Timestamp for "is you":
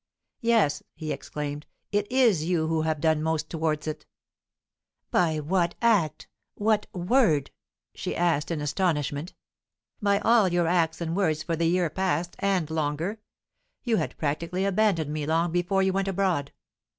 2.11-2.65